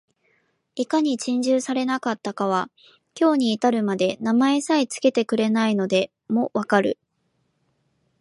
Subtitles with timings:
[0.73, 2.71] いかに珍重されなかったかは、
[3.15, 6.97] 今日に至るまで名前さえつけてくれないのでも分かる